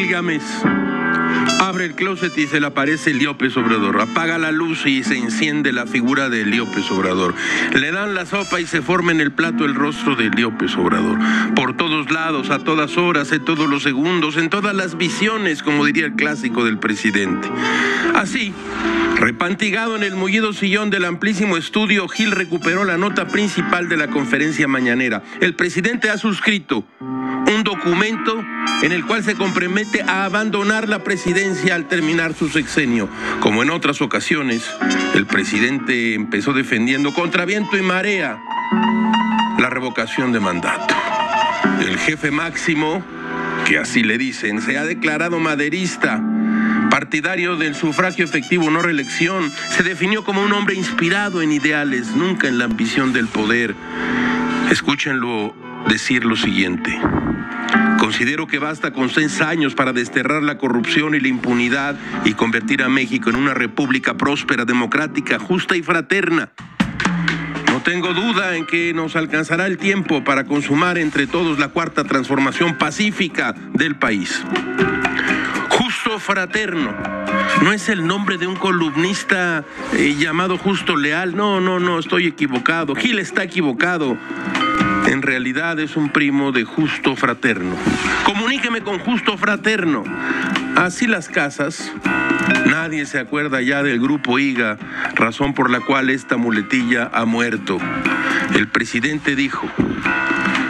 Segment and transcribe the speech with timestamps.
[0.00, 0.42] llames.
[1.60, 4.00] Abre el closet y se le aparece López Obrador.
[4.00, 7.34] Apaga la luz y se enciende la figura de López Obrador.
[7.74, 11.18] Le dan la sopa y se forma en el plato el rostro de López Obrador.
[11.54, 15.84] Por todos lados, a todas horas, en todos los segundos, en todas las visiones, como
[15.84, 17.48] diría el clásico del presidente.
[18.14, 18.52] Así,
[19.16, 24.08] repantigado en el mullido sillón del amplísimo estudio, Gil recuperó la nota principal de la
[24.08, 25.22] conferencia mañanera.
[25.40, 26.84] El presidente ha suscrito
[27.52, 28.44] un documento
[28.82, 33.08] en el cual se compromete a abandonar la presidencia al terminar su sexenio.
[33.40, 34.68] Como en otras ocasiones,
[35.14, 38.42] el presidente empezó defendiendo contra viento y marea
[39.58, 40.94] la revocación de mandato.
[41.80, 43.04] El jefe máximo,
[43.66, 46.22] que así le dicen, se ha declarado maderista
[46.90, 52.48] partidario del sufragio efectivo, no reelección, se definió como un hombre inspirado en ideales, nunca
[52.48, 53.74] en la ambición del poder.
[54.70, 55.54] Escúchenlo
[55.88, 56.98] decir lo siguiente.
[57.98, 62.82] Considero que basta con seis años para desterrar la corrupción y la impunidad y convertir
[62.82, 66.50] a México en una república próspera, democrática, justa y fraterna.
[67.68, 72.04] No tengo duda en que nos alcanzará el tiempo para consumar entre todos la cuarta
[72.04, 74.42] transformación pacífica del país.
[75.70, 76.94] Justo fraterno.
[77.62, 79.64] No es el nombre de un columnista
[79.96, 81.36] eh, llamado Justo Leal.
[81.36, 82.94] No, no, no, estoy equivocado.
[82.94, 84.18] Gil está equivocado
[85.12, 87.76] en realidad es un primo de Justo Fraterno.
[88.24, 90.04] Comuníqueme con Justo Fraterno.
[90.74, 91.92] Así las casas.
[92.64, 94.78] Nadie se acuerda ya del grupo IGA,
[95.14, 97.76] razón por la cual esta muletilla ha muerto.
[98.54, 99.68] El presidente dijo,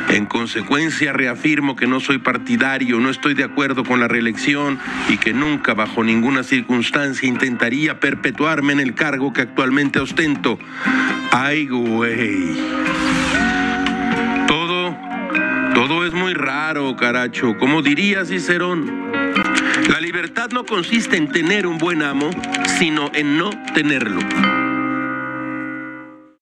[0.09, 5.19] en consecuencia, reafirmo que no soy partidario, no estoy de acuerdo con la reelección y
[5.19, 10.59] que nunca, bajo ninguna circunstancia, intentaría perpetuarme en el cargo que actualmente ostento.
[11.31, 12.82] Ay, güey.
[16.97, 17.57] Caracho.
[17.59, 19.13] Como diría Cicerón,
[19.89, 22.31] la libertad no consiste en tener un buen amo,
[22.79, 24.21] sino en no tenerlo.